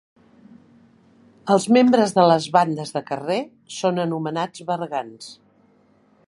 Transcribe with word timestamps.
Els 1.55 1.67
membres 1.77 2.15
de 2.15 2.25
les 2.31 2.47
bandes 2.57 2.95
de 2.97 3.03
carrer 3.11 3.39
són 3.77 4.05
anomenats 4.07 4.65
bergants. 4.73 5.31